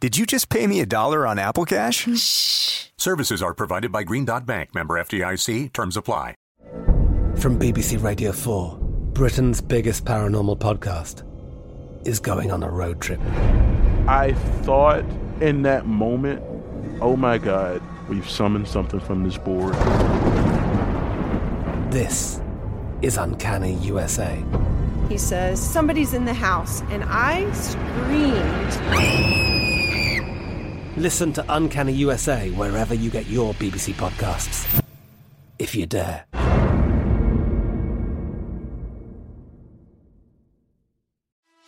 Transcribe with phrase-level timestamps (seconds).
[0.00, 2.08] Did you just pay me a dollar on Apple Cash?
[2.18, 2.86] Shh.
[2.96, 5.74] Services are provided by Green Dot Bank, member FDIC.
[5.74, 6.34] Terms apply.
[7.36, 8.78] From BBC Radio 4,
[9.12, 11.22] Britain's biggest paranormal podcast
[12.06, 13.20] is going on a road trip.
[14.08, 14.32] I
[14.62, 15.04] thought
[15.42, 16.42] in that moment,
[17.02, 19.74] oh my God, we've summoned something from this board.
[21.92, 22.40] This
[23.02, 24.42] is Uncanny USA.
[25.10, 29.59] He says, Somebody's in the house, and I screamed.
[31.00, 34.68] Listen to Uncanny USA wherever you get your BBC podcasts,
[35.58, 36.26] if you dare.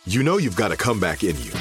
[0.05, 1.51] You know you've got a comeback in you.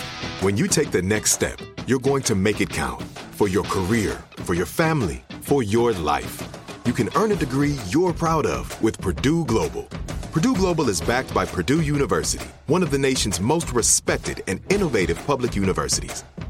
[0.43, 3.01] When you take the next step, you're going to make it count
[3.39, 6.47] for your career, for your family, for your life.
[6.85, 9.85] You can earn a degree you're proud of with Purdue Global.
[10.31, 15.17] Purdue Global is backed by Purdue University, one of the nation's most respected and innovative
[15.27, 16.23] public universities.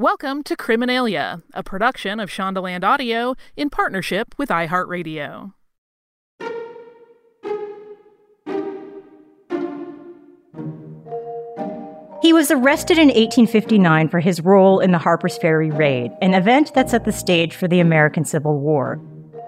[0.00, 5.54] Welcome to Criminalia, a production of Shondaland Audio in partnership with iHeartRadio.
[12.22, 16.74] He was arrested in 1859 for his role in the Harper's Ferry raid, an event
[16.74, 19.00] that set the stage for the American Civil War.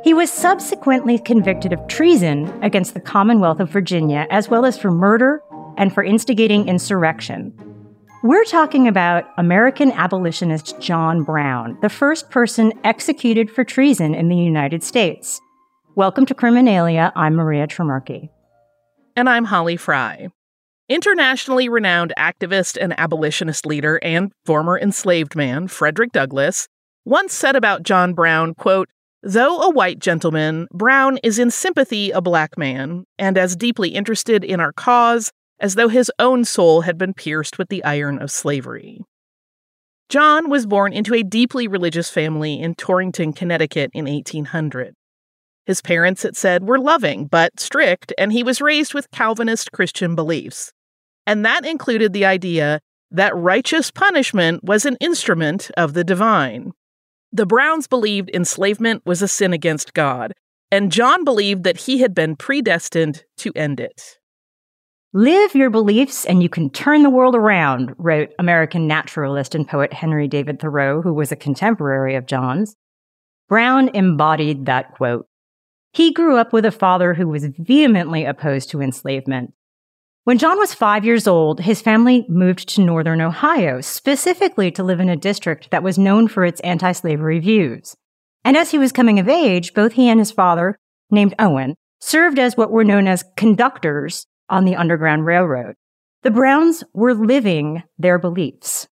[0.02, 4.90] He was subsequently convicted of treason against the Commonwealth of Virginia, as well as for
[4.90, 5.44] murder
[5.76, 7.54] and for instigating insurrection.
[8.22, 14.36] We're talking about American abolitionist John Brown, the first person executed for treason in the
[14.36, 15.40] United States.
[15.94, 17.12] Welcome to Criminalia.
[17.16, 18.28] I'm Maria Trimarchi.
[19.16, 20.28] And I'm Holly Fry.
[20.90, 26.68] Internationally renowned activist and abolitionist leader and former enslaved man Frederick Douglass
[27.06, 28.90] once said about John Brown, quote,
[29.22, 34.44] Though a white gentleman, Brown is in sympathy a black man, and as deeply interested
[34.44, 38.30] in our cause as though his own soul had been pierced with the iron of
[38.30, 39.02] slavery.
[40.08, 44.94] John was born into a deeply religious family in Torrington, Connecticut in 1800.
[45.66, 50.16] His parents, it said, were loving but strict, and he was raised with Calvinist Christian
[50.16, 50.72] beliefs.
[51.26, 52.80] And that included the idea
[53.12, 56.72] that righteous punishment was an instrument of the divine.
[57.32, 60.32] The Browns believed enslavement was a sin against God,
[60.72, 64.18] and John believed that he had been predestined to end it.
[65.12, 69.92] Live your beliefs and you can turn the world around, wrote American naturalist and poet
[69.92, 72.76] Henry David Thoreau, who was a contemporary of John's.
[73.48, 75.26] Brown embodied that quote.
[75.92, 79.52] He grew up with a father who was vehemently opposed to enslavement.
[80.22, 85.00] When John was five years old, his family moved to northern Ohio, specifically to live
[85.00, 87.96] in a district that was known for its anti slavery views.
[88.44, 90.78] And as he was coming of age, both he and his father,
[91.10, 95.76] named Owen, served as what were known as conductors on the Underground Railroad.
[96.22, 98.88] The Browns were living their beliefs.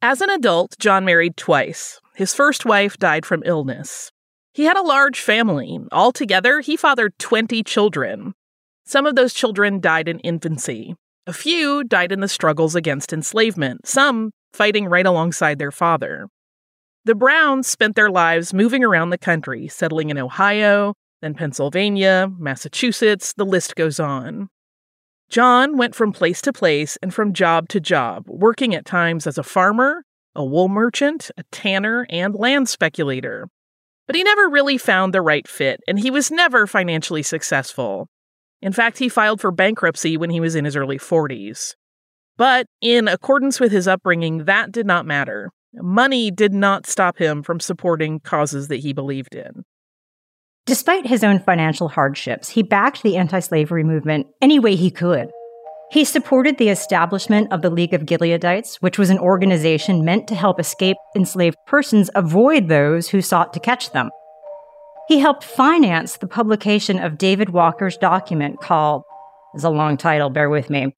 [0.00, 2.00] As an adult, John married twice.
[2.14, 4.12] His first wife died from illness.
[4.52, 5.80] He had a large family.
[5.90, 8.34] Altogether, he fathered 20 children.
[8.84, 10.94] Some of those children died in infancy.
[11.26, 16.28] A few died in the struggles against enslavement, some fighting right alongside their father.
[17.04, 23.32] The Browns spent their lives moving around the country, settling in Ohio, then Pennsylvania, Massachusetts,
[23.34, 24.48] the list goes on.
[25.30, 29.38] John went from place to place and from job to job, working at times as
[29.38, 30.04] a farmer,
[30.34, 33.48] a wool merchant, a tanner, and land speculator.
[34.06, 38.08] But he never really found the right fit, and he was never financially successful.
[38.60, 41.74] In fact, he filed for bankruptcy when he was in his early 40s.
[42.36, 45.50] But in accordance with his upbringing, that did not matter.
[45.74, 49.64] Money did not stop him from supporting causes that he believed in.
[50.64, 55.30] Despite his own financial hardships, he backed the anti slavery movement any way he could.
[55.90, 60.34] He supported the establishment of the League of Gileadites, which was an organization meant to
[60.34, 64.10] help escaped enslaved persons avoid those who sought to catch them.
[65.08, 69.02] He helped finance the publication of David Walker's document called,
[69.54, 70.94] is a long title, bear with me,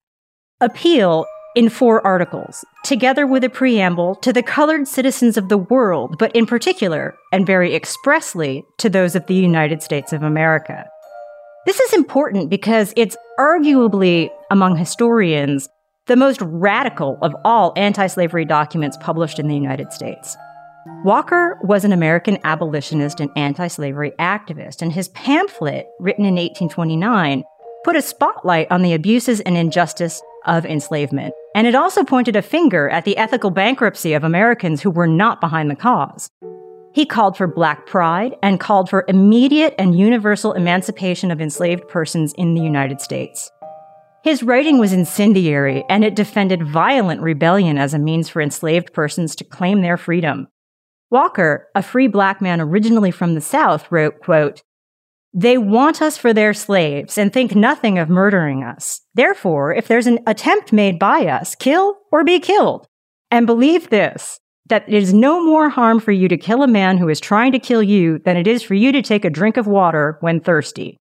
[0.60, 6.16] Appeal in four articles, together with a preamble to the colored citizens of the world,
[6.18, 10.88] but in particular, and very expressly, to those of the United States of America.
[11.66, 15.68] This is important because it's arguably, among historians,
[16.06, 20.36] the most radical of all anti slavery documents published in the United States.
[21.04, 27.44] Walker was an American abolitionist and anti slavery activist, and his pamphlet, written in 1829,
[27.84, 31.32] put a spotlight on the abuses and injustice of enslavement.
[31.54, 35.40] And it also pointed a finger at the ethical bankruptcy of Americans who were not
[35.40, 36.28] behind the cause.
[36.92, 42.32] He called for black pride and called for immediate and universal emancipation of enslaved persons
[42.34, 43.50] in the United States.
[44.22, 49.36] His writing was incendiary and it defended violent rebellion as a means for enslaved persons
[49.36, 50.48] to claim their freedom.
[51.10, 54.62] Walker, a free black man originally from the South, wrote, quote,
[55.36, 59.00] They want us for their slaves and think nothing of murdering us.
[59.14, 62.86] Therefore, if there's an attempt made by us, kill or be killed.
[63.32, 64.38] And believe this,
[64.68, 67.50] that it is no more harm for you to kill a man who is trying
[67.50, 70.38] to kill you than it is for you to take a drink of water when
[70.38, 70.98] thirsty.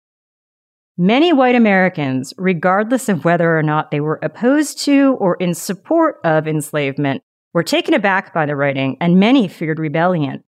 [0.98, 6.22] Many white Americans, regardless of whether or not they were opposed to or in support
[6.24, 7.22] of enslavement,
[7.54, 10.42] were taken aback by the writing, and many feared rebellion.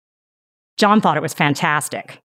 [0.78, 2.20] John thought it was fantastic.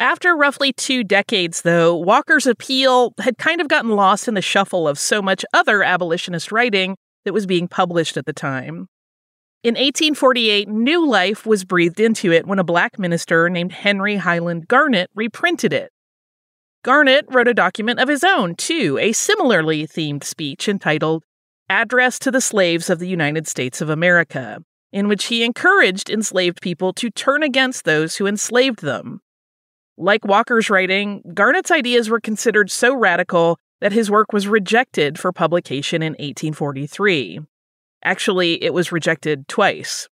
[0.00, 4.86] After roughly two decades, though, Walker's appeal had kind of gotten lost in the shuffle
[4.86, 8.86] of so much other abolitionist writing that was being published at the time.
[9.64, 14.68] In 1848, new life was breathed into it when a black minister named Henry Highland
[14.68, 15.90] Garnet reprinted it.
[16.84, 21.24] Garnet wrote a document of his own, too, a similarly themed speech entitled
[21.68, 24.62] Address to the Slaves of the United States of America,
[24.92, 29.20] in which he encouraged enslaved people to turn against those who enslaved them.
[30.00, 35.32] Like Walker's writing, Garnet's ideas were considered so radical that his work was rejected for
[35.32, 37.40] publication in 1843.
[38.04, 40.08] Actually, it was rejected twice.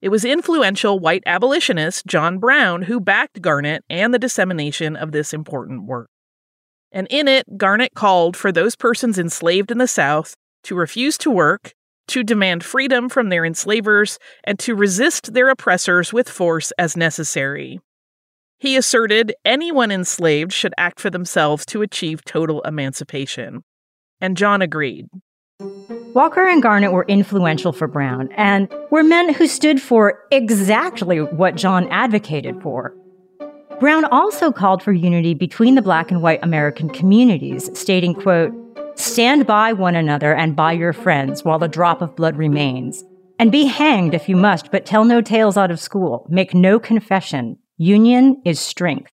[0.00, 5.34] It was influential white abolitionist John Brown who backed Garnet and the dissemination of this
[5.34, 6.08] important work.
[6.90, 11.30] And in it, Garnet called for those persons enslaved in the South to refuse to
[11.30, 11.74] work,
[12.06, 17.78] to demand freedom from their enslavers, and to resist their oppressors with force as necessary.
[18.60, 23.62] He asserted anyone enslaved should act for themselves to achieve total emancipation.
[24.20, 25.06] And John agreed.
[26.12, 31.54] Walker and Garnet were influential for Brown and were men who stood for exactly what
[31.54, 32.96] John advocated for.
[33.78, 38.52] Brown also called for unity between the black and white American communities, stating, quote,
[38.96, 43.04] Stand by one another and by your friends while the drop of blood remains.
[43.38, 46.26] And be hanged if you must, but tell no tales out of school.
[46.28, 47.56] Make no confession.
[47.80, 49.12] Union is strength.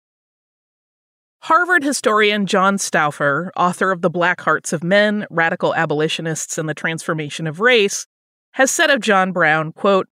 [1.42, 6.74] Harvard historian John Stauffer, author of The Black Hearts of Men, Radical Abolitionists, and the
[6.74, 8.08] Transformation of Race,
[8.54, 10.08] has said of John Brown, quote,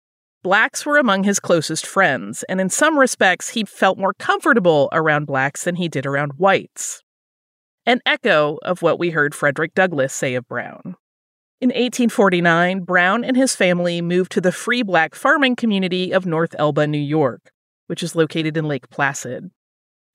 [0.44, 5.25] Blacks were among his closest friends, and in some respects he felt more comfortable around
[5.25, 7.04] blacks than he did around whites.
[7.86, 10.96] An echo of what we heard Frederick Douglass say of Brown.
[11.60, 16.56] In 1849, Brown and his family moved to the free black farming community of North
[16.58, 17.51] Elba, New York,
[17.88, 19.50] which is located in Lake Placid.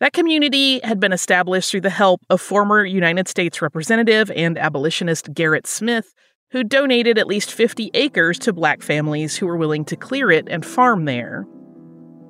[0.00, 5.32] That community had been established through the help of former United States Representative and abolitionist
[5.32, 6.12] Gerrit Smith,
[6.50, 10.48] who donated at least 50 acres to black families who were willing to clear it
[10.48, 11.46] and farm there.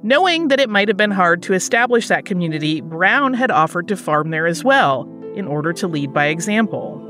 [0.03, 3.97] Knowing that it might have been hard to establish that community, Brown had offered to
[3.97, 7.02] farm there as well, in order to lead by example.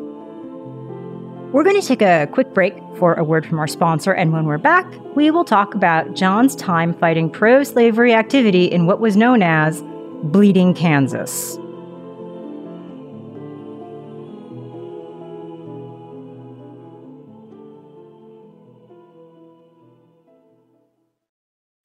[1.53, 4.47] We're going to take a quick break for a word from our sponsor, and when
[4.47, 9.19] we're back, we will talk about John's time fighting pro slavery activity in what was
[9.19, 9.83] known as
[10.23, 11.59] Bleeding Kansas.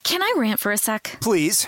[0.05, 1.17] Can I rant for a sec?
[1.19, 1.67] Please.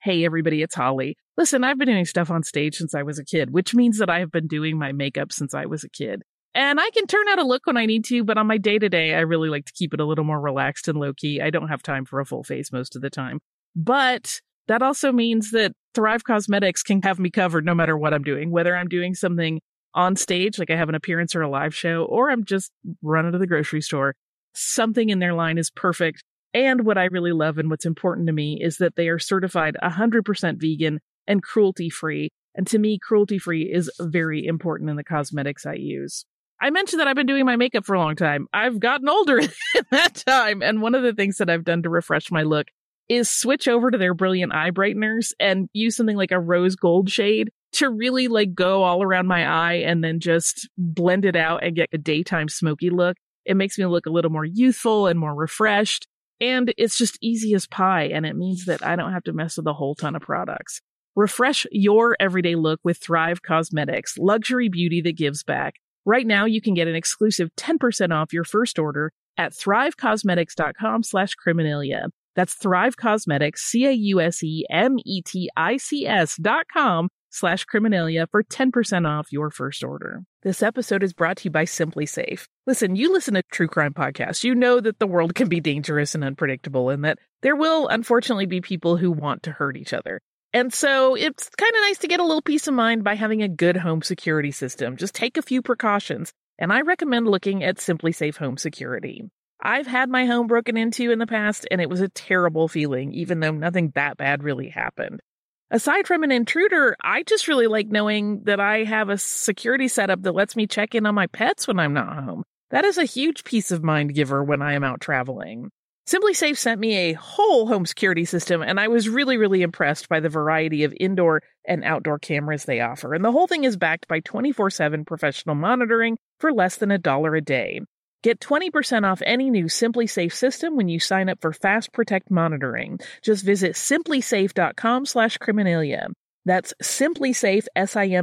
[0.00, 1.16] Hey, everybody, it's Holly.
[1.36, 4.08] Listen, I've been doing stuff on stage since I was a kid, which means that
[4.08, 6.22] I have been doing my makeup since I was a kid.
[6.54, 8.78] And I can turn out a look when I need to, but on my day
[8.78, 11.40] to day, I really like to keep it a little more relaxed and low key.
[11.40, 13.40] I don't have time for a full face most of the time.
[13.74, 18.22] But that also means that Thrive Causemetics can have me covered no matter what I'm
[18.22, 19.60] doing, whether I'm doing something
[19.94, 22.70] on stage, like I have an appearance or a live show, or I'm just
[23.02, 24.14] running to the grocery store.
[24.54, 26.22] Something in their line is perfect.
[26.54, 29.76] And what I really love and what's important to me is that they are certified
[29.82, 32.30] 100% vegan and cruelty free.
[32.54, 36.24] And to me, cruelty free is very important in the cosmetics I use.
[36.60, 38.48] I mentioned that I've been doing my makeup for a long time.
[38.52, 39.48] I've gotten older in
[39.90, 40.62] that time.
[40.62, 42.66] And one of the things that I've done to refresh my look
[43.08, 47.10] is switch over to their brilliant eye brighteners and use something like a rose gold
[47.10, 51.62] shade to really like go all around my eye and then just blend it out
[51.62, 53.16] and get a daytime smoky look.
[53.44, 56.06] It makes me look a little more youthful and more refreshed.
[56.40, 58.04] And it's just easy as pie.
[58.04, 60.80] And it means that I don't have to mess with a whole ton of products.
[61.16, 65.74] Refresh your everyday look with Thrive Causemetics, luxury beauty that gives back.
[66.04, 71.34] Right now, you can get an exclusive 10% off your first order at thrivecausemetics.com slash
[71.44, 72.08] criminalia.
[72.36, 80.22] That's Thrive Causemetics, C-A-U-S-E-M-E-T-I-C-S dot com slash criminalia for 10% off your first order.
[80.42, 82.46] This episode is brought to you by SimpliSafe.
[82.66, 84.44] Listen, you listen to true crime podcasts.
[84.44, 88.46] You know that the world can be dangerous and unpredictable and that there will unfortunately
[88.46, 90.20] be people who want to hurt each other.
[90.52, 93.42] And so it's kind of nice to get a little peace of mind by having
[93.42, 94.96] a good home security system.
[94.96, 96.32] Just take a few precautions.
[96.58, 99.30] And I recommend looking at SimpliSafe Home Security.
[99.60, 103.12] I've had my home broken into in the past and it was a terrible feeling,
[103.12, 105.20] even though nothing that bad really happened.
[105.70, 110.22] Aside from an intruder, I just really like knowing that I have a security setup
[110.22, 112.42] that lets me check in on my pets when I'm not home.
[112.70, 115.70] That is a huge peace of mind giver when I am out traveling.
[116.08, 120.20] SimpliSafe sent me a whole home security system, and I was really, really impressed by
[120.20, 123.12] the variety of indoor and outdoor cameras they offer.
[123.12, 126.96] And the whole thing is backed by 24 7 professional monitoring for less than a
[126.96, 127.82] dollar a day.
[128.22, 132.98] Get 20% off any new SimpliSafe system when you sign up for Fast Protect monitoring.
[133.22, 136.08] Just visit simplisafe.com slash criminalia.
[136.44, 138.22] That's simplisafe, S-I-M-P-L-I-S-A-F-E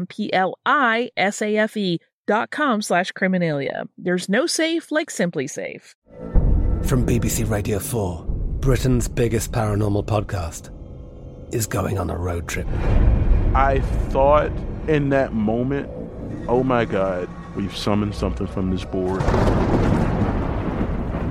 [2.28, 3.88] dot com slash criminalia.
[3.98, 5.94] There's no safe like SimpliSafe.
[6.84, 8.26] From BBC Radio 4,
[8.60, 10.72] Britain's biggest paranormal podcast
[11.54, 12.68] is going on a road trip.
[13.54, 14.52] I thought
[14.88, 15.90] in that moment,
[16.50, 19.22] oh my God, we've summoned something from this board.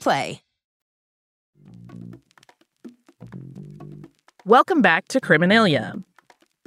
[0.00, 0.42] Play.
[4.44, 6.02] Welcome back to Criminalia.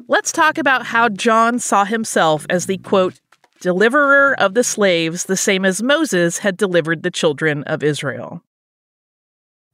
[0.07, 3.19] Let's talk about how John saw himself as the quote,
[3.62, 8.43] deliverer of the slaves, the same as Moses had delivered the children of Israel.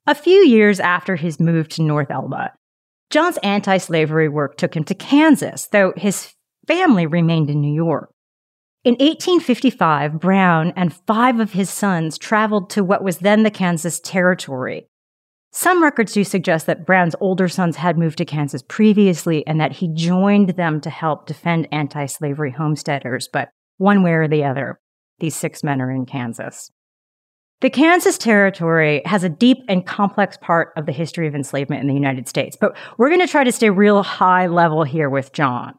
[0.08, 2.54] A few years after his move to North Elba,
[3.10, 6.34] John's anti slavery work took him to Kansas, though his
[6.68, 8.14] family remained in New York.
[8.84, 14.00] In 1855, Brown and five of his sons traveled to what was then the Kansas
[14.00, 14.88] Territory.
[15.52, 19.74] Some records do suggest that Brown's older sons had moved to Kansas previously and that
[19.74, 24.80] he joined them to help defend anti slavery homesteaders, but one way or the other,
[25.20, 26.72] these six men are in Kansas.
[27.60, 31.88] The Kansas Territory has a deep and complex part of the history of enslavement in
[31.88, 35.34] the United States, but we're going to try to stay real high level here with
[35.34, 35.76] John.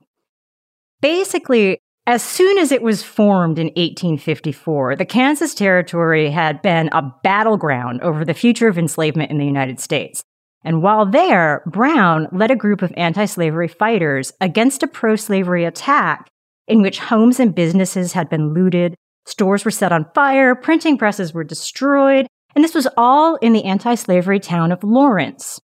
[1.00, 7.14] Basically, As soon as it was formed in 1854, the Kansas Territory had been a
[7.23, 10.25] battleground over the future of enslavement in the United States.
[10.64, 15.64] And while there, Brown led a group of anti slavery fighters against a pro slavery
[15.64, 16.28] attack
[16.66, 21.32] in which homes and businesses had been looted, stores were set on fire, printing presses
[21.32, 25.61] were destroyed, and this was all in the anti slavery town of Lawrence.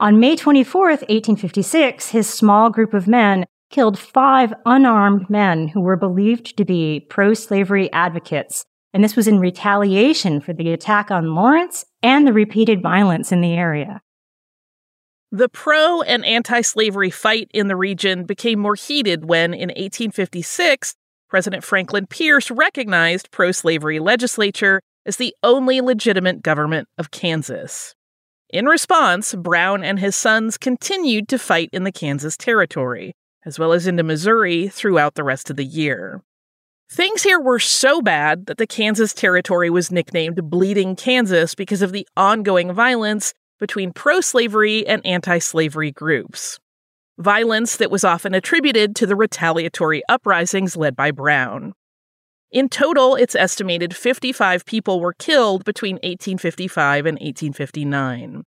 [0.00, 5.96] On May 24th, 1856, his small group of men killed five unarmed men who were
[5.96, 8.64] believed to be pro slavery advocates.
[8.94, 13.40] And this was in retaliation for the attack on Lawrence and the repeated violence in
[13.40, 14.00] the area.
[15.30, 20.94] The pro and anti slavery fight in the region became more heated when, in 1856,
[21.28, 27.94] President Franklin Pierce recognized pro slavery legislature as the only legitimate government of Kansas.
[28.50, 33.14] In response, Brown and his sons continued to fight in the Kansas Territory,
[33.48, 36.22] as well as into Missouri throughout the rest of the year.
[36.90, 41.92] Things here were so bad that the Kansas Territory was nicknamed Bleeding Kansas because of
[41.92, 46.58] the ongoing violence between pro slavery and anti slavery groups.
[47.18, 51.72] Violence that was often attributed to the retaliatory uprisings led by Brown.
[52.52, 58.44] In total, it's estimated 55 people were killed between 1855 and 1859.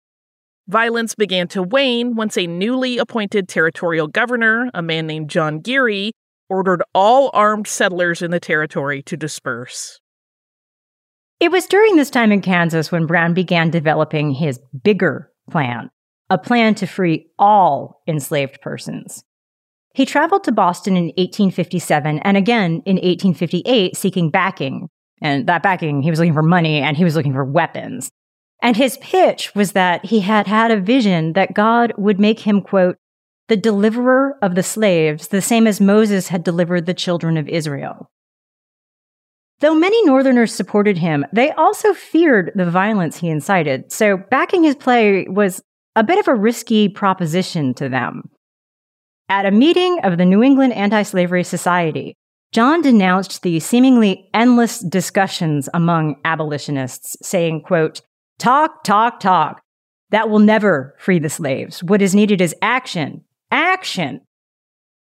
[0.70, 6.12] Violence began to wane once a newly appointed territorial governor, a man named John Geary,
[6.48, 10.00] ordered all armed settlers in the territory to disperse.
[11.40, 15.90] It was during this time in Kansas when Brown began developing his bigger plan,
[16.30, 19.24] a plan to free all enslaved persons.
[19.96, 24.88] He traveled to Boston in 1857 and again in 1858 seeking backing.
[25.20, 28.12] And that backing, he was looking for money and he was looking for weapons.
[28.62, 32.62] And his pitch was that he had had a vision that God would make him,
[32.62, 32.98] quote,
[33.48, 38.10] the deliverer of the slaves, the same as Moses had delivered the children of Israel.
[39.60, 44.76] Though many Northerners supported him, they also feared the violence he incited, so backing his
[44.76, 45.62] play was
[45.96, 48.30] a bit of a risky proposition to them.
[49.28, 52.16] At a meeting of the New England Anti Slavery Society,
[52.52, 58.02] John denounced the seemingly endless discussions among abolitionists, saying, quote,
[58.40, 59.62] Talk, talk, talk.
[60.12, 61.84] That will never free the slaves.
[61.84, 63.26] What is needed is action.
[63.52, 64.22] Action.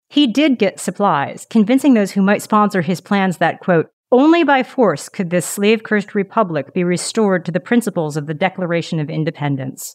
[0.08, 4.64] He did get supplies, convincing those who might sponsor his plans that, quote, only by
[4.64, 9.08] force could this slave cursed republic be restored to the principles of the Declaration of
[9.08, 9.94] Independence.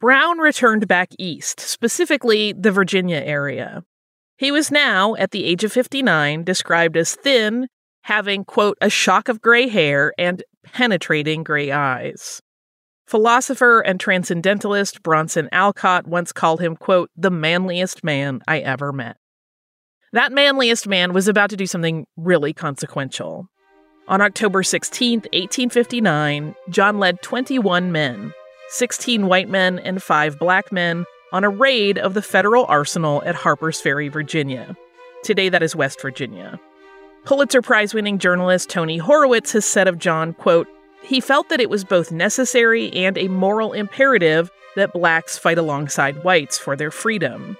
[0.00, 3.82] Brown returned back east, specifically the Virginia area.
[4.36, 7.66] He was now, at the age of 59, described as thin,
[8.02, 12.40] having, quote, a shock of gray hair and penetrating gray eyes.
[13.06, 19.16] Philosopher and transcendentalist Bronson Alcott once called him, quote, the manliest man I ever met.
[20.12, 23.48] That manliest man was about to do something really consequential.
[24.08, 28.32] On October 16, 1859, John led 21 men,
[28.68, 33.34] 16 white men and 5 black men, on a raid of the federal arsenal at
[33.34, 34.76] Harper's Ferry, Virginia.
[35.22, 36.58] Today, that is West Virginia.
[37.24, 40.68] Pulitzer Prize winning journalist Tony Horwitz has said of John, quote,
[41.02, 46.24] he felt that it was both necessary and a moral imperative that blacks fight alongside
[46.24, 47.56] whites for their freedom.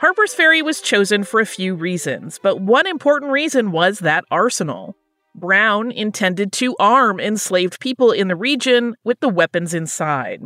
[0.00, 4.96] Harper's Ferry was chosen for a few reasons, but one important reason was that arsenal.
[5.34, 10.40] Brown intended to arm enslaved people in the region with the weapons inside.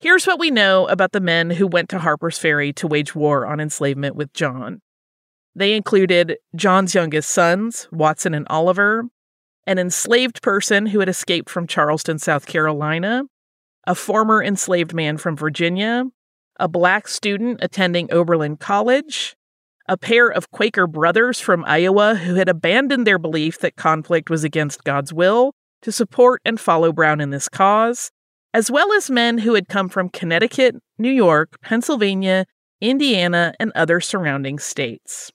[0.00, 3.46] Here's what we know about the men who went to Harper's Ferry to wage war
[3.46, 4.80] on enslavement with John.
[5.58, 9.08] They included John's youngest sons, Watson and Oliver,
[9.66, 13.24] an enslaved person who had escaped from Charleston, South Carolina,
[13.84, 16.04] a former enslaved man from Virginia,
[16.60, 19.34] a black student attending Oberlin College,
[19.88, 24.44] a pair of Quaker brothers from Iowa who had abandoned their belief that conflict was
[24.44, 28.12] against God's will to support and follow Brown in this cause,
[28.54, 32.46] as well as men who had come from Connecticut, New York, Pennsylvania,
[32.80, 35.32] Indiana, and other surrounding states.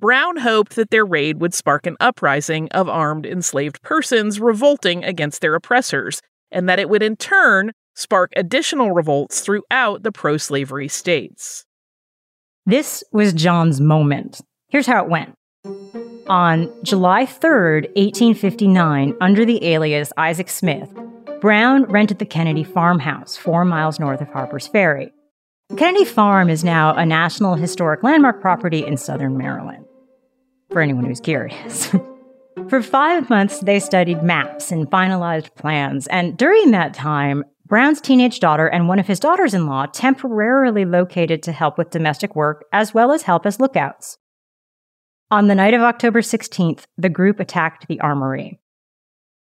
[0.00, 5.40] Brown hoped that their raid would spark an uprising of armed enslaved persons revolting against
[5.40, 10.86] their oppressors, and that it would in turn spark additional revolts throughout the pro slavery
[10.86, 11.64] states.
[12.64, 14.40] This was John's moment.
[14.68, 15.34] Here's how it went.
[16.28, 20.88] On July 3rd, 1859, under the alias Isaac Smith,
[21.40, 25.12] Brown rented the Kennedy farmhouse four miles north of Harper's Ferry.
[25.76, 29.84] Kennedy Farm is now a National Historic Landmark property in southern Maryland.
[30.70, 31.94] For anyone who's curious.
[32.68, 38.40] For five months, they studied maps and finalized plans, and during that time, Brown's teenage
[38.40, 42.64] daughter and one of his daughters in law temporarily located to help with domestic work
[42.72, 44.18] as well as help as lookouts.
[45.30, 48.58] On the night of October 16th, the group attacked the armory.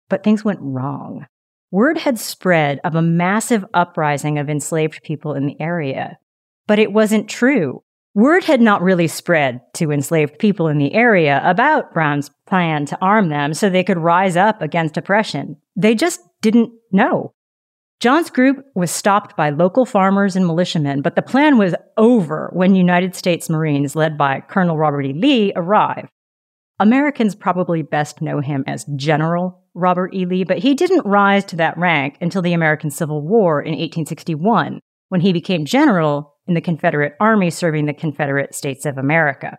[0.10, 1.26] But things went wrong.
[1.72, 6.18] Word had spread of a massive uprising of enslaved people in the area.
[6.66, 7.84] But it wasn't true.
[8.18, 12.98] Word had not really spread to enslaved people in the area about Brown's plan to
[13.00, 15.56] arm them so they could rise up against oppression.
[15.76, 17.36] They just didn't know.
[18.00, 22.74] John's group was stopped by local farmers and militiamen, but the plan was over when
[22.74, 25.14] United States Marines led by Colonel Robert E.
[25.14, 26.10] Lee arrived.
[26.80, 30.26] Americans probably best know him as General Robert E.
[30.26, 34.80] Lee, but he didn't rise to that rank until the American Civil War in 1861,
[35.10, 39.58] when he became general in the Confederate Army serving the Confederate States of America.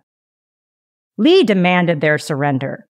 [1.16, 2.86] Lee demanded their surrender.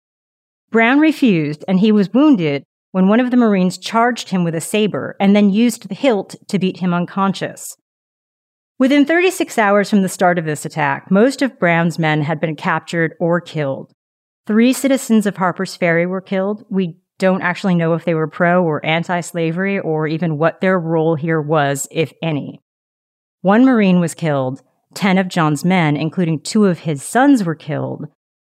[0.71, 4.61] Brown refused, and he was wounded when one of the Marines charged him with a
[4.61, 7.77] saber and then used the hilt to beat him unconscious.
[8.79, 12.57] Within 36 hours from the start of this attack, most of Brown's men had been
[12.57, 13.93] captured or killed.
[14.47, 16.65] Three citizens of Harper's Ferry were killed.
[16.69, 20.79] We don't actually know if they were pro or anti slavery or even what their
[20.79, 22.61] role here was, if any.
[23.47, 24.61] One Marine was killed,
[24.95, 28.07] 10 of John's men, including two of his sons, were killed.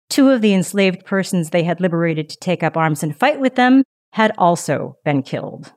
[0.09, 3.53] Two of the enslaved persons they had liberated to take up arms and fight with
[3.53, 3.83] them
[4.13, 5.71] had also been killed.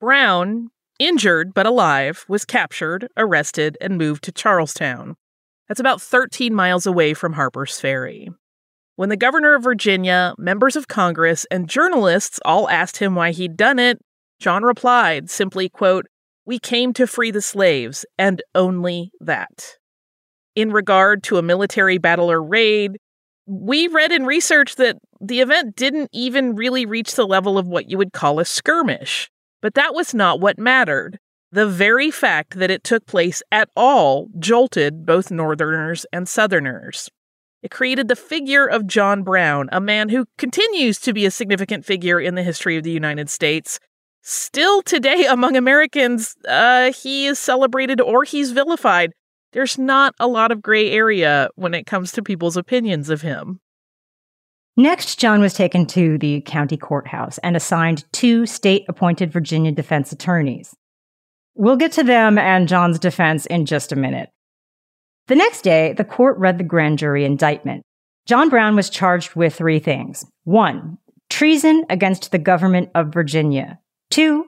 [0.00, 5.14] Brown, injured but alive, was captured, arrested, and moved to Charlestown.
[5.68, 8.28] That's about 13 miles away from Harper's Ferry.
[8.96, 13.56] When the governor of Virginia, members of Congress, and journalists all asked him why he'd
[13.56, 14.00] done it,
[14.40, 16.06] John replied simply, quote,
[16.48, 19.76] We came to free the slaves, and only that.
[20.56, 22.96] In regard to a military battle or raid,
[23.44, 27.90] we read in research that the event didn't even really reach the level of what
[27.90, 29.28] you would call a skirmish.
[29.60, 31.18] But that was not what mattered.
[31.52, 37.10] The very fact that it took place at all jolted both Northerners and Southerners.
[37.62, 41.84] It created the figure of John Brown, a man who continues to be a significant
[41.84, 43.78] figure in the history of the United States.
[44.30, 49.12] Still today among Americans, uh, he is celebrated or he's vilified
[49.52, 53.60] there's not a lot of gray area when it comes to people's opinions of him.
[54.76, 60.12] Next, John was taken to the county courthouse and assigned two state appointed Virginia defense
[60.12, 60.74] attorneys.
[61.54, 64.28] We'll get to them and John's defense in just a minute.
[65.26, 67.82] The next day, the court read the grand jury indictment.
[68.26, 70.24] John Brown was charged with three things.
[70.44, 70.98] One,
[71.30, 73.80] treason against the government of Virginia.
[74.10, 74.46] Two,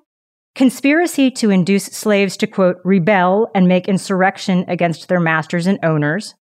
[0.55, 6.35] conspiracy to induce slaves to, quote, rebel and make insurrection against their masters and owners,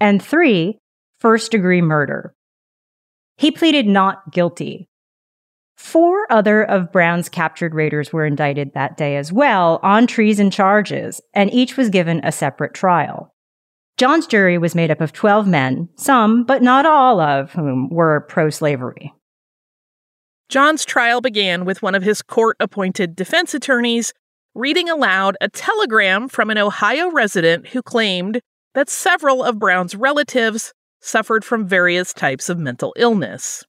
[0.00, 0.78] and three,
[1.20, 2.34] first degree murder.
[3.36, 4.88] He pleaded not guilty.
[5.76, 11.20] Four other of Brown's captured raiders were indicted that day as well on treason charges,
[11.34, 13.32] and each was given a separate trial.
[13.98, 18.26] John's jury was made up of 12 men, some, but not all of whom were
[18.28, 19.12] pro slavery.
[20.52, 24.12] John's trial began with one of his court appointed defense attorneys
[24.54, 28.38] reading aloud a telegram from an Ohio resident who claimed
[28.74, 33.64] that several of Brown's relatives suffered from various types of mental illness.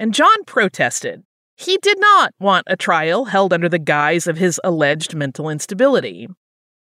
[0.00, 1.22] And John protested.
[1.54, 6.26] He did not want a trial held under the guise of his alleged mental instability.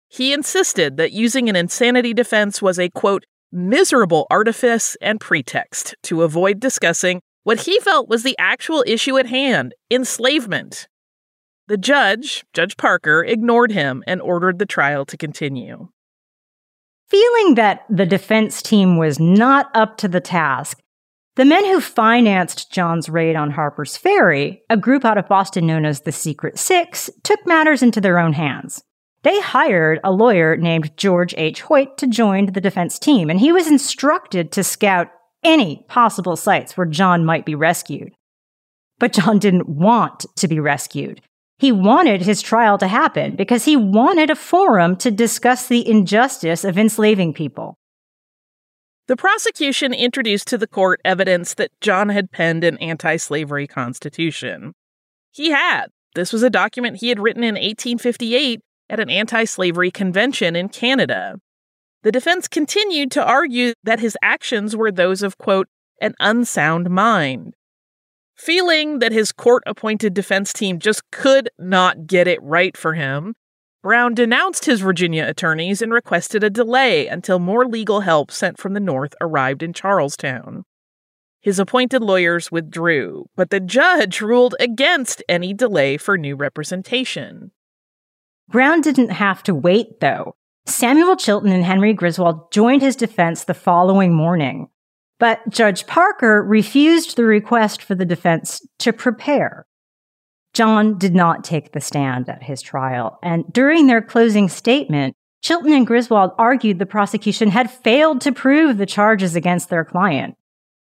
[0.10, 6.23] He insisted that using an insanity defense was a quote, miserable artifice and pretext to
[6.23, 10.88] avoid discussing what he felt was the actual issue at hand enslavement.
[11.67, 15.89] The judge, Judge Parker, ignored him and ordered the trial to continue.
[17.08, 20.79] Feeling that the defense team was not up to the task,
[21.36, 25.86] the men who financed John's raid on Harper's Ferry, a group out of Boston known
[25.86, 28.84] as the Secret Six, took matters into their own hands.
[29.21, 31.62] They hired a lawyer named George H.
[31.62, 35.10] Hoyt to join the defense team, and he was instructed to scout
[35.45, 38.13] any possible sites where John might be rescued.
[38.99, 41.21] But John didn't want to be rescued.
[41.58, 46.65] He wanted his trial to happen because he wanted a forum to discuss the injustice
[46.65, 47.77] of enslaving people.
[49.08, 54.73] The prosecution introduced to the court evidence that John had penned an anti slavery constitution.
[55.31, 55.88] He had.
[56.15, 60.69] This was a document he had written in 1858 at an anti slavery convention in
[60.69, 61.36] Canada.
[62.06, 65.68] The defense continued to argue that his actions were those of, quote,
[66.00, 67.56] an unsound mind.
[68.36, 73.34] Feeling that his court appointed defense team just could not get it right for him,
[73.82, 78.76] Brown denounced his Virginia attorneys and requested a delay until more legal help sent from
[78.76, 80.63] the North arrived in Charlestown.
[81.41, 87.50] His appointed lawyers withdrew, but the judge ruled against any delay for new representation.
[88.48, 90.36] Brown didn't have to wait, though.
[90.67, 94.67] Samuel Chilton and Henry Griswold joined his defense the following morning.
[95.19, 99.65] But Judge Parker refused the request for the defense to prepare.
[100.54, 105.73] John did not take the stand at his trial, and during their closing statement, Chilton
[105.73, 110.36] and Griswold argued the prosecution had failed to prove the charges against their client.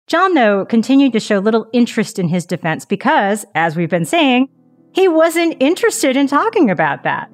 [0.07, 4.47] John, though, continued to show little interest in his defense because, as we've been saying,
[4.93, 7.29] he wasn't interested in talking about that.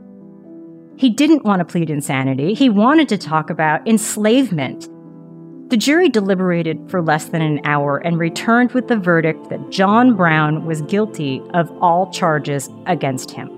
[0.96, 2.54] He didn't want to plead insanity.
[2.54, 4.90] He wanted to talk about enslavement.
[5.70, 10.16] The jury deliberated for less than an hour and returned with the verdict that John
[10.16, 13.50] Brown was guilty of all charges against him.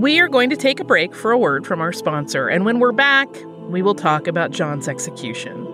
[0.00, 2.78] We are going to take a break for a word from our sponsor, and when
[2.80, 3.28] we're back,
[3.68, 5.73] we will talk about John's execution.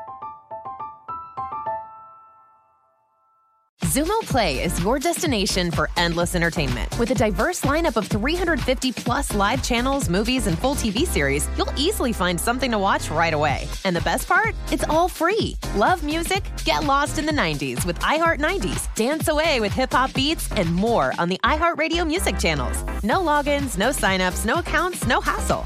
[3.85, 6.87] Xumo Play is your destination for endless entertainment.
[6.99, 11.73] With a diverse lineup of 350 plus live channels, movies, and full TV series, you'll
[11.75, 13.67] easily find something to watch right away.
[13.83, 14.53] And the best part?
[14.71, 15.57] It's all free.
[15.75, 16.43] Love music?
[16.63, 20.71] Get lost in the 90s with iHeart 90s, dance away with hip hop beats, and
[20.71, 22.83] more on the iHeartRadio music channels.
[23.03, 25.65] No logins, no signups, no accounts, no hassle.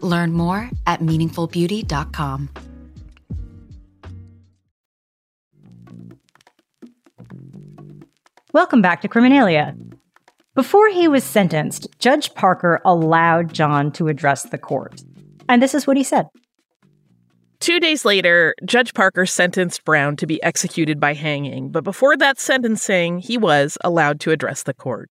[0.00, 2.48] Learn more at meaningfulbeauty.com.
[8.52, 9.76] Welcome back to Criminalia.
[10.54, 15.02] Before he was sentenced, Judge Parker allowed John to address the court.
[15.48, 16.26] And this is what he said.
[17.60, 22.38] Two days later, Judge Parker sentenced Brown to be executed by hanging, but before that
[22.38, 25.10] sentencing, he was allowed to address the court.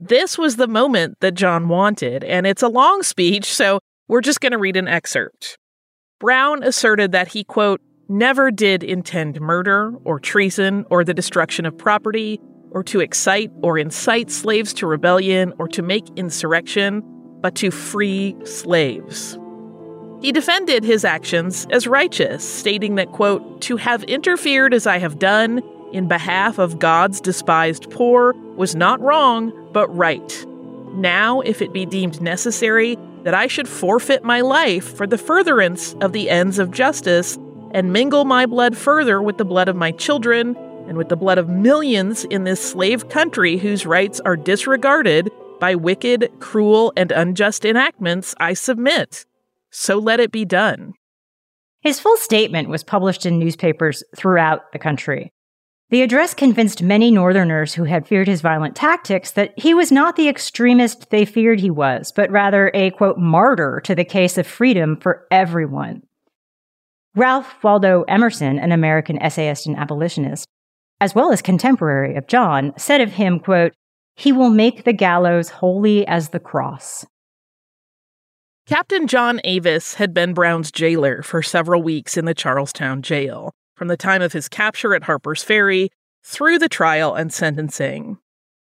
[0.00, 4.40] This was the moment that John wanted, and it's a long speech, so we're just
[4.40, 5.58] going to read an excerpt.
[6.20, 11.76] Brown asserted that he, quote, never did intend murder or treason or the destruction of
[11.76, 12.40] property
[12.70, 17.02] or to excite or incite slaves to rebellion or to make insurrection,
[17.40, 19.38] but to free slaves.
[20.22, 25.18] He defended his actions as righteous, stating that, quote, to have interfered as I have
[25.18, 30.46] done in behalf of God's despised poor was not wrong, but right.
[30.94, 35.94] Now, if it be deemed necessary that I should forfeit my life for the furtherance
[35.94, 37.36] of the ends of justice
[37.72, 40.54] and mingle my blood further with the blood of my children
[40.86, 45.74] and with the blood of millions in this slave country whose rights are disregarded by
[45.74, 49.26] wicked, cruel, and unjust enactments, I submit.
[49.70, 50.94] So let it be done.
[51.80, 55.32] His full statement was published in newspapers throughout the country.
[55.88, 60.16] The address convinced many Northerners who had feared his violent tactics that he was not
[60.16, 64.48] the extremist they feared he was, but rather a, quote, martyr to the case of
[64.48, 66.02] freedom for everyone.
[67.14, 70.48] Ralph Waldo Emerson, an American essayist and abolitionist,
[71.00, 73.72] as well as contemporary of John, said of him, quote,
[74.16, 77.06] he will make the gallows holy as the cross.
[78.66, 83.88] Captain John Avis had been Brown's jailer for several weeks in the Charlestown jail, from
[83.88, 85.90] the time of his capture at Harper's Ferry
[86.24, 88.18] through the trial and sentencing.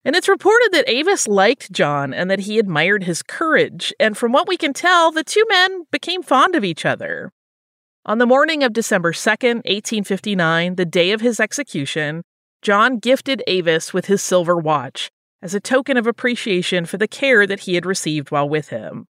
[0.06, 4.32] And it's reported that Avis liked John and that he admired his courage, and from
[4.32, 7.32] what we can tell, the two men became fond of each other.
[8.06, 12.24] On the morning of December 2nd, 1859, the day of his execution,
[12.64, 15.12] John gifted Avis with his silver watch
[15.42, 19.08] as a token of appreciation for the care that he had received while with him.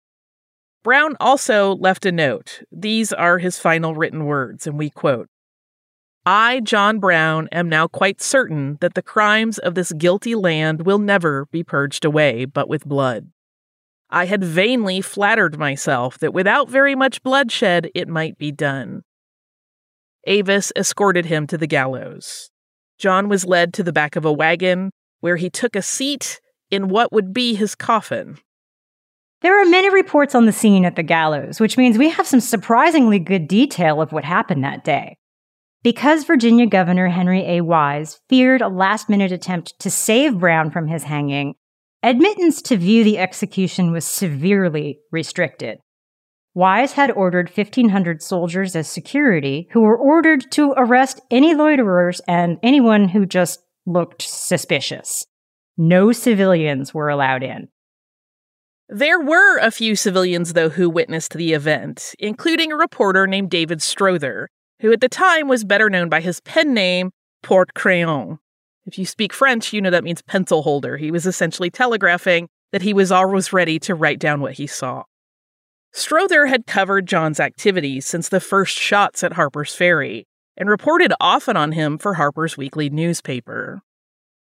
[0.84, 2.63] Brown also left a note.
[2.71, 5.27] These are his final written words, and we quote
[6.25, 10.99] I, John Brown, am now quite certain that the crimes of this guilty land will
[10.99, 13.31] never be purged away but with blood.
[14.12, 19.01] I had vainly flattered myself that without very much bloodshed it might be done.
[20.25, 22.51] Avis escorted him to the gallows.
[22.99, 26.89] John was led to the back of a wagon, where he took a seat in
[26.89, 28.38] what would be his coffin.
[29.41, 32.41] There are many reports on the scene at the gallows, which means we have some
[32.41, 35.17] surprisingly good detail of what happened that day.
[35.84, 37.62] Because Virginia Governor Henry A.
[37.62, 41.56] Wise feared a last minute attempt to save Brown from his hanging,
[42.04, 45.80] admittance to view the execution was severely restricted.
[46.54, 52.60] Wise had ordered 1,500 soldiers as security who were ordered to arrest any loiterers and
[52.62, 55.26] anyone who just looked suspicious.
[55.78, 57.70] No civilians were allowed in.
[58.88, 63.82] There were a few civilians, though, who witnessed the event, including a reporter named David
[63.82, 64.50] Strother,
[64.82, 67.12] who at the time was better known by his pen name,
[67.44, 68.39] Porte Crayon.
[68.86, 70.98] If you speak French, you know that means pencil holder.
[70.98, 75.04] He was essentially telegraphing that he was always ready to write down what he saw.
[75.94, 80.26] Strother had covered John's activities since the first shots at Harper's Ferry
[80.58, 83.82] and reported often on him for Harper's Weekly newspaper.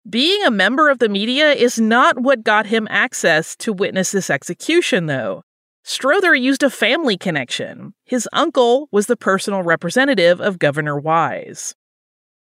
[0.10, 4.30] Being a member of the media is not what got him access to witness this
[4.30, 5.44] execution, though.
[5.88, 7.93] Strother used a family connection.
[8.04, 11.76] His uncle was the personal representative of Governor Wise.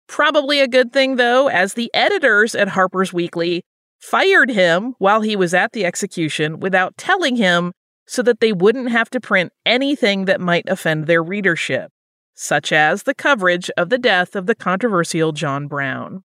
[0.05, 3.63] Probably a good thing, though, as the editors at Harper's Weekly
[3.99, 7.71] fired him while he was at the execution without telling him
[8.05, 11.89] so that they wouldn't have to print anything that might offend their readership,
[12.33, 16.25] such as the coverage of the death of the controversial John Brown.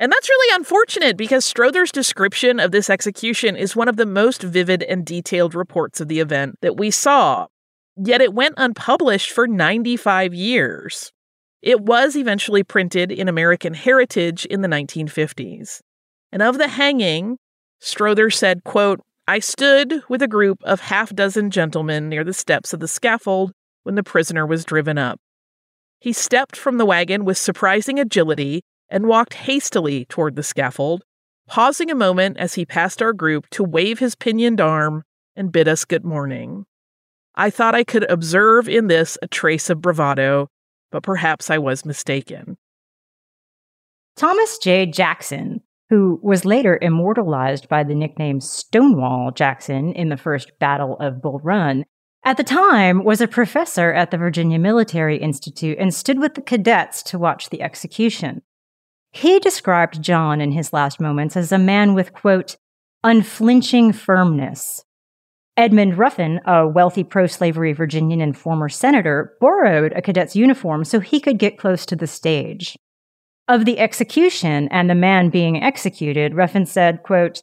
[0.00, 4.42] And that's really unfortunate because Strother's description of this execution is one of the most
[4.42, 7.46] vivid and detailed reports of the event that we saw.
[7.96, 11.12] Yet it went unpublished for 95 years.
[11.62, 15.80] It was eventually printed in American Heritage in the 1950s.
[16.30, 17.38] And of the hanging,
[17.80, 22.72] Strother said, quote, I stood with a group of half dozen gentlemen near the steps
[22.72, 25.18] of the scaffold when the prisoner was driven up.
[25.98, 31.04] He stepped from the wagon with surprising agility and walked hastily toward the scaffold,
[31.46, 35.04] pausing a moment as he passed our group to wave his pinioned arm
[35.36, 36.64] and bid us good morning.
[37.34, 40.48] I thought I could observe in this a trace of bravado,
[40.90, 42.56] but perhaps I was mistaken.
[44.16, 44.86] Thomas J.
[44.86, 51.22] Jackson, who was later immortalized by the nickname Stonewall Jackson in the First Battle of
[51.22, 51.84] Bull Run,
[52.24, 56.42] at the time was a professor at the Virginia Military Institute and stood with the
[56.42, 58.42] cadets to watch the execution.
[59.12, 62.56] He described John in his last moments as a man with, quote,
[63.02, 64.84] unflinching firmness.
[65.56, 71.00] Edmund Ruffin, a wealthy pro slavery Virginian and former senator, borrowed a cadet's uniform so
[71.00, 72.78] he could get close to the stage.
[73.48, 77.42] Of the execution and the man being executed, Ruffin said, quote,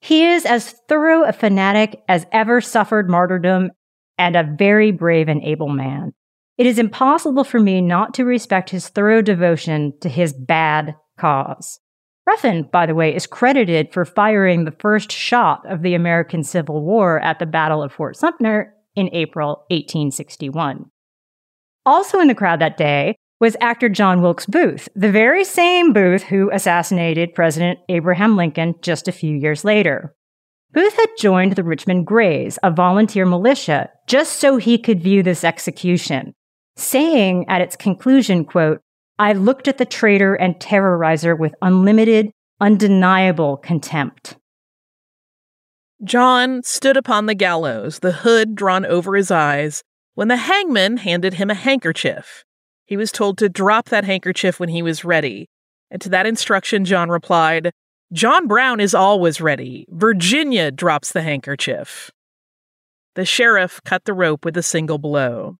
[0.00, 3.70] He is as thorough a fanatic as ever suffered martyrdom
[4.18, 6.12] and a very brave and able man.
[6.58, 11.78] It is impossible for me not to respect his thorough devotion to his bad cause.
[12.26, 16.82] Ruffin, by the way, is credited for firing the first shot of the American Civil
[16.82, 20.90] War at the Battle of Fort Sumter in April 1861.
[21.86, 26.24] Also in the crowd that day was actor John Wilkes Booth, the very same Booth
[26.24, 30.12] who assassinated President Abraham Lincoln just a few years later.
[30.72, 35.44] Booth had joined the Richmond Greys, a volunteer militia, just so he could view this
[35.44, 36.34] execution
[36.78, 38.80] saying at its conclusion, quote,
[39.18, 44.36] I looked at the traitor and terrorizer with unlimited, undeniable contempt.
[46.04, 49.82] John stood upon the gallows, the hood drawn over his eyes,
[50.14, 52.44] when the hangman handed him a handkerchief.
[52.86, 55.48] He was told to drop that handkerchief when he was ready.
[55.90, 57.72] And to that instruction, John replied,
[58.12, 59.84] John Brown is always ready.
[59.90, 62.10] Virginia drops the handkerchief.
[63.16, 65.56] The sheriff cut the rope with a single blow.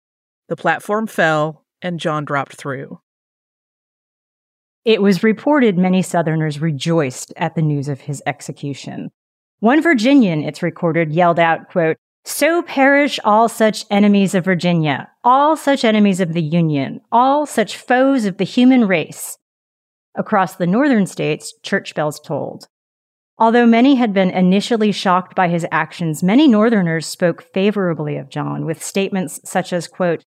[0.49, 3.01] The platform fell, and John dropped through.
[4.85, 9.11] It was reported many Southerners rejoiced at the news of his execution.
[9.61, 15.57] One Virginian, it's recorded, yelled out, quote, So perish all such enemies of Virginia, all
[15.57, 19.37] such enemies of the Union, all such foes of the human race.
[20.15, 22.69] Across the northern states, church bells tolled.
[23.39, 28.65] Although many had been initially shocked by his actions, many Northerners spoke favorably of John
[28.65, 30.25] with statements such as, quote,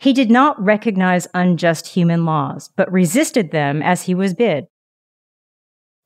[0.00, 4.66] he did not recognize unjust human laws, but resisted them as he was bid.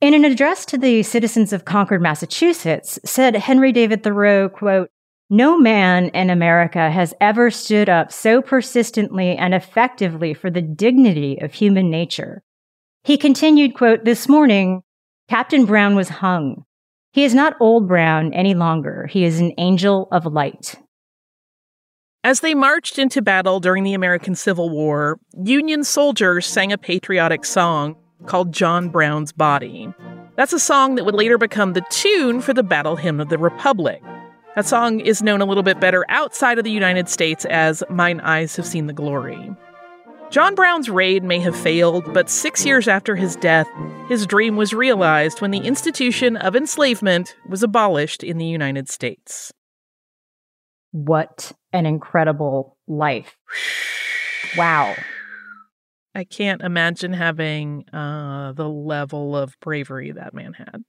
[0.01, 4.91] In an address to the citizens of Concord, Massachusetts, said Henry David Thoreau, quote,
[5.31, 11.39] no man in America has ever stood up so persistently and effectively for the dignity
[11.41, 12.43] of human nature.
[13.05, 14.83] He continued, quote, this morning,
[15.29, 16.65] Captain Brown was hung.
[17.13, 19.07] He is not old Brown any longer.
[19.07, 20.77] He is an angel of light.
[22.25, 27.45] As they marched into battle during the American Civil War, Union soldiers sang a patriotic
[27.45, 29.93] song called John Brown's Body.
[30.35, 33.37] That's a song that would later become the tune for the Battle Hymn of the
[33.37, 34.03] Republic.
[34.57, 38.21] That song is known a little bit better outside of the United States as Mine
[38.21, 39.55] Eyes Have Seen the Glory.
[40.31, 43.69] John Brown's raid may have failed, but six years after his death,
[44.09, 49.53] his dream was realized when the institution of enslavement was abolished in the United States.
[50.95, 53.37] What an incredible life.
[54.57, 54.95] Wow.
[56.15, 60.85] I can't imagine having uh, the level of bravery that man had.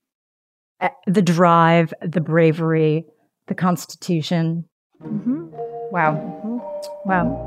[0.80, 3.04] Uh, the drive, the bravery,
[3.48, 4.68] the Constitution.
[5.02, 5.48] Mm-hmm.
[5.90, 6.62] Wow.
[7.04, 7.45] Wow.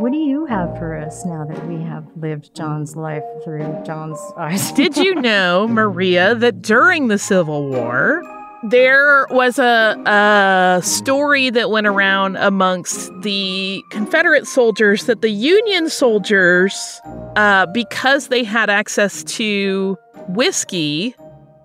[0.00, 4.18] What do you have for us now that we have lived John's life through John's
[4.38, 4.72] eyes?
[4.72, 8.22] Did you know, Maria, that during the Civil War,
[8.70, 15.90] there was a, a story that went around amongst the Confederate soldiers that the Union
[15.90, 16.98] soldiers,
[17.36, 19.98] uh, because they had access to
[20.28, 21.14] whiskey,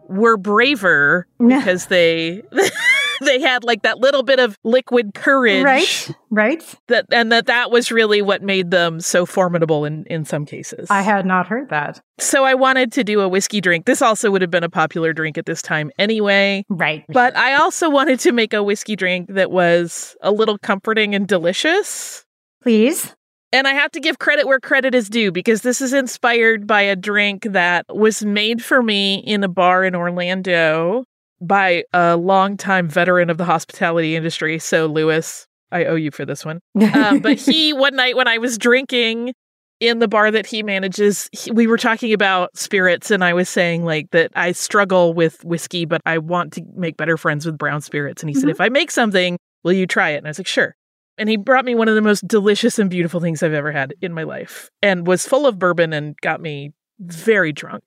[0.10, 2.44] were braver because they
[3.22, 6.76] they had like that little bit of liquid courage right right.
[6.88, 10.90] that and that that was really what made them so formidable in in some cases.
[10.90, 12.02] I had not heard that.
[12.18, 13.86] So i wanted to do a whiskey drink.
[13.86, 16.66] This also would have been a popular drink at this time anyway.
[16.70, 17.06] Right.
[17.10, 21.28] But i also wanted to make a whiskey drink that was a little comforting and
[21.28, 22.26] delicious.
[22.62, 23.16] Please.
[23.52, 26.82] And I have to give credit where credit is due because this is inspired by
[26.82, 31.06] a drink that was made for me in a bar in Orlando
[31.42, 34.60] by a longtime veteran of the hospitality industry.
[34.60, 36.60] So, Lewis, I owe you for this one.
[36.94, 39.34] Um, but he, one night when I was drinking
[39.80, 43.50] in the bar that he manages, he, we were talking about spirits, and I was
[43.50, 47.58] saying like that I struggle with whiskey, but I want to make better friends with
[47.58, 48.24] brown spirits.
[48.24, 48.42] And he mm-hmm.
[48.42, 50.18] said, if I make something, will you try it?
[50.18, 50.76] And I was like, sure.
[51.18, 53.94] And he brought me one of the most delicious and beautiful things I've ever had
[54.02, 57.84] in my life and was full of bourbon and got me very drunk.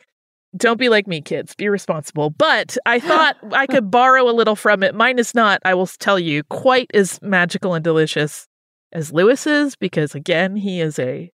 [0.57, 1.55] Don't be like me, kids.
[1.55, 2.31] Be responsible.
[2.31, 4.95] But I thought I could borrow a little from it.
[4.95, 8.47] Mine is not, I will tell you, quite as magical and delicious
[8.93, 11.31] as Lewis's because, again, he is a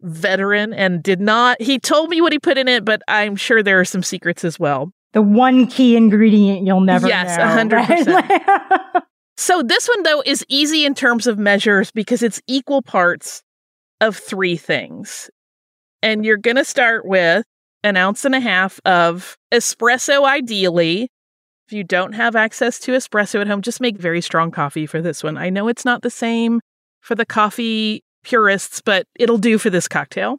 [0.00, 3.62] veteran and did not, he told me what he put in it, but I'm sure
[3.62, 4.92] there are some secrets as well.
[5.12, 7.44] The one key ingredient you'll never yes, know.
[7.44, 8.92] Yes, 100%.
[8.94, 9.02] Right?
[9.38, 13.44] So this one though is easy in terms of measures because it's equal parts
[14.00, 15.30] of three things.
[16.02, 17.44] And you're going to start with
[17.88, 21.08] an ounce and a half of espresso ideally.
[21.66, 25.02] If you don't have access to espresso at home, just make very strong coffee for
[25.02, 25.36] this one.
[25.36, 26.60] I know it's not the same
[27.00, 30.38] for the coffee purists, but it'll do for this cocktail.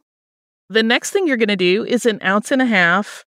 [0.68, 3.24] The next thing you're going to do is an ounce and a half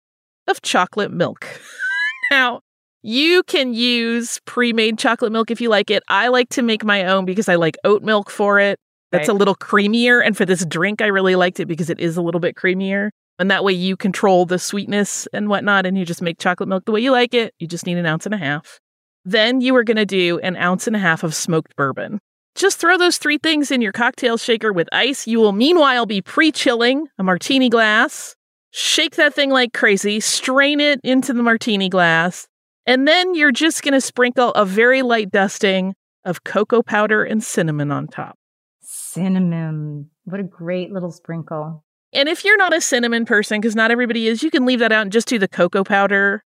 [0.48, 1.46] of chocolate milk.
[2.30, 2.60] now,
[3.02, 6.02] you can use pre made chocolate milk if you like it.
[6.08, 8.78] I like to make my own because I like oat milk for it.
[9.12, 9.34] That's right.
[9.34, 10.24] a little creamier.
[10.24, 13.10] And for this drink, I really liked it because it is a little bit creamier.
[13.38, 15.86] And that way you control the sweetness and whatnot.
[15.86, 17.54] And you just make chocolate milk the way you like it.
[17.58, 18.80] You just need an ounce and a half.
[19.24, 22.20] Then you are going to do an ounce and a half of smoked bourbon.
[22.54, 25.26] Just throw those three things in your cocktail shaker with ice.
[25.26, 28.34] You will meanwhile be pre chilling a martini glass.
[28.70, 32.46] Shake that thing like crazy, strain it into the martini glass,
[32.84, 37.42] and then you're just going to sprinkle a very light dusting of cocoa powder and
[37.42, 38.38] cinnamon on top.
[38.82, 40.10] Cinnamon.
[40.24, 41.85] What a great little sprinkle.
[42.16, 44.90] And if you're not a cinnamon person, because not everybody is, you can leave that
[44.90, 46.42] out and just do the cocoa powder.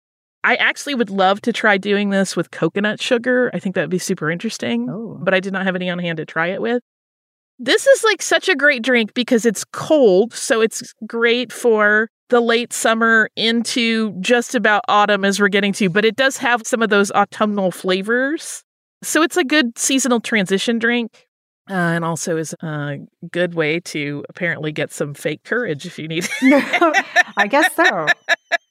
[0.43, 3.49] I actually would love to try doing this with coconut sugar.
[3.51, 5.17] I think that would be super interesting, oh.
[5.19, 6.83] but I did not have any on hand to try it with.
[7.57, 12.41] This is like such a great drink because it's cold, so it's great for the
[12.41, 16.83] late summer into just about autumn as we're getting to, but it does have some
[16.83, 18.63] of those autumnal flavors.
[19.01, 21.25] So it's a good seasonal transition drink.
[21.69, 22.97] Uh, and also is a
[23.31, 27.05] good way to apparently get some fake courage if you need it.
[27.37, 28.05] I guess so.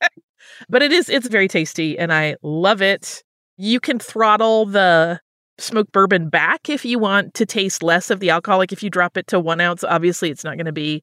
[0.69, 3.25] but it is it's very tasty and I love it.
[3.57, 5.21] You can throttle the
[5.59, 8.59] smoked bourbon back if you want to taste less of the alcohol.
[8.59, 11.03] Like if you drop it to one ounce, obviously it's not going to be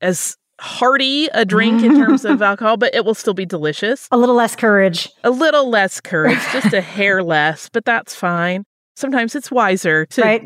[0.00, 4.08] as hearty a drink in terms of alcohol, but it will still be delicious.
[4.10, 5.08] A little less courage.
[5.22, 8.64] A little less courage, just a hair less, but that's fine.
[8.96, 10.42] Sometimes it's wiser to Right.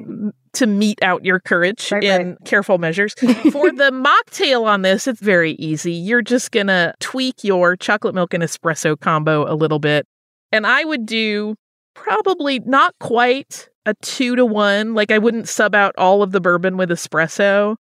[0.54, 2.36] To mete out your courage Right, in right.
[2.44, 3.14] careful measures.
[3.52, 5.92] For the mocktail on this, it's very easy.
[5.92, 10.06] You're just gonna tweak your chocolate milk and espresso combo a little bit.
[10.50, 11.54] And I would do
[11.94, 14.94] probably not quite a two to one.
[14.94, 17.76] Like I wouldn't sub out all of the bourbon with espresso.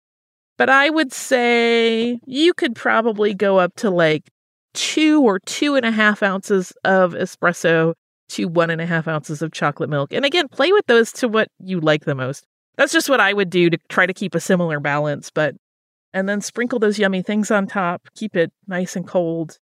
[0.58, 4.28] But I would say you could probably go up to like
[4.74, 7.94] two or two and a half ounces of espresso
[8.30, 10.12] to one and a half ounces of chocolate milk.
[10.12, 12.44] And again, play with those to what you like the most.
[12.76, 15.30] That's just what I would do to try to keep a similar balance.
[15.30, 15.54] But,
[16.12, 19.58] and then sprinkle those yummy things on top, keep it nice and cold.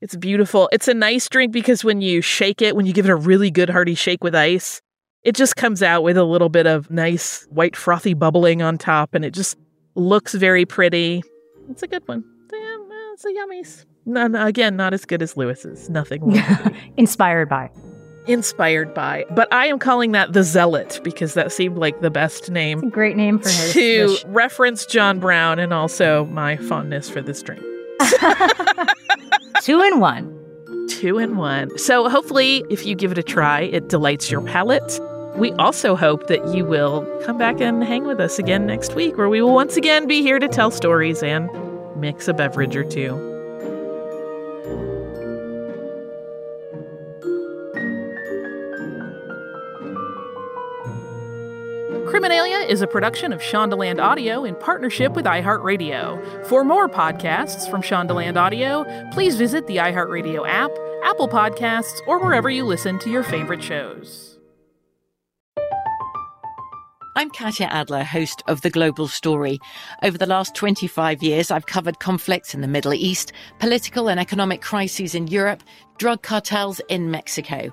[0.00, 0.68] It's beautiful.
[0.72, 3.50] It's a nice drink because when you shake it, when you give it a really
[3.50, 4.82] good hearty shake with ice,
[5.22, 9.14] it just comes out with a little bit of nice white frothy bubbling on top
[9.14, 9.56] and it just
[9.94, 11.22] looks very pretty.
[11.70, 12.24] It's a good one.
[12.50, 13.84] Well, it's a yummies.
[14.06, 15.88] No, again, not as good as Lewis's.
[15.88, 16.38] Nothing.
[16.96, 17.70] Inspired by.
[18.26, 19.26] Inspired by.
[19.30, 23.16] But I am calling that the Zealot because that seemed like the best name Great
[23.16, 24.24] name for his to dish.
[24.26, 27.62] reference John Brown and also my fondness for this drink.
[29.62, 30.30] Two in one.
[30.88, 31.76] Two in one.
[31.78, 35.00] So hopefully, if you give it a try, it delights your palate.
[35.36, 39.16] We also hope that you will come back and hang with us again next week,
[39.18, 41.50] where we will once again be here to tell stories and
[41.96, 43.33] mix a beverage or two.
[52.06, 56.46] Criminalia is a production of Shondaland Audio in partnership with iHeartRadio.
[56.46, 60.70] For more podcasts from Shondaland Audio, please visit the iHeartRadio app,
[61.02, 64.38] Apple Podcasts, or wherever you listen to your favorite shows.
[67.16, 69.58] I'm Katya Adler, host of The Global Story.
[70.02, 74.60] Over the last 25 years, I've covered conflicts in the Middle East, political and economic
[74.60, 75.62] crises in Europe,
[75.96, 77.72] drug cartels in Mexico.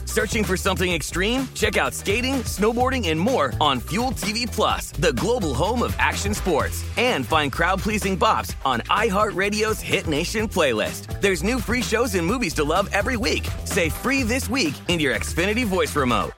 [0.11, 1.47] Searching for something extreme?
[1.53, 6.33] Check out skating, snowboarding, and more on Fuel TV Plus, the global home of action
[6.33, 6.83] sports.
[6.97, 11.21] And find crowd-pleasing bops on iHeartRadio's Hit Nation playlist.
[11.21, 13.47] There's new free shows and movies to love every week.
[13.63, 16.33] Say free this week in your Xfinity voice remote.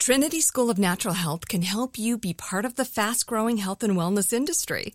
[0.00, 3.84] Trinity School of Natural Health can help you be part of the fast growing health
[3.84, 4.94] and wellness industry.